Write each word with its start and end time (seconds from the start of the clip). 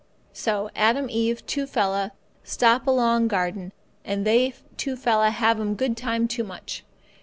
"So 0.33 0.71
Adam 0.75 1.11
Eve 1.11 1.45
two 1.45 1.67
fella 1.67 2.13
stop 2.43 2.87
along 2.87 3.27
garden, 3.27 3.71
and 4.03 4.25
they 4.25 4.55
two 4.75 4.95
fella 4.95 5.29
have 5.29 5.59
'm 5.59 5.75
good 5.75 5.95
time 5.95 6.27
too 6.27 6.43
much. 6.43 6.83